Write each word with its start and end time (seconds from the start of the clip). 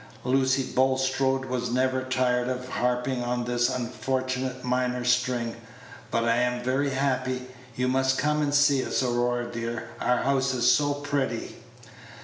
Lucy 0.23 0.63
Bulstrode 0.63 1.45
was 1.45 1.69
never 1.69 2.01
tired 2.01 2.49
of 2.49 2.67
harping 2.69 3.21
on 3.21 3.43
this 3.45 3.69
unfortunate 3.69 4.63
minor 4.63 5.03
string. 5.05 5.55
"But 6.09 6.23
I 6.23 6.37
am 6.37 6.63
very 6.63 6.89
happy. 6.89 7.49
You 7.75 7.87
must 7.87 8.17
come 8.17 8.41
and 8.41 8.51
see 8.51 8.83
us, 8.83 9.03
Aurora, 9.03 9.45
dear. 9.51 9.89
Our 9.99 10.23
house 10.23 10.55
is 10.55 10.71
so 10.71 10.95
pretty!" 10.95 11.55